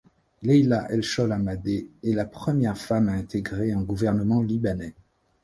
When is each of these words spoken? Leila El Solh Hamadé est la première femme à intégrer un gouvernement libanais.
Leila 0.41 0.87
El 0.89 1.03
Solh 1.03 1.31
Hamadé 1.31 1.87
est 2.03 2.13
la 2.13 2.25
première 2.25 2.75
femme 2.75 3.07
à 3.07 3.11
intégrer 3.13 3.71
un 3.71 3.83
gouvernement 3.83 4.41
libanais. 4.41 4.95